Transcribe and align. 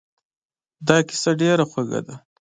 دا 0.87 0.97
کیسه 1.07 1.31
ډېره 1.41 1.65
خوږه 1.71 1.99
ده. 2.07 2.15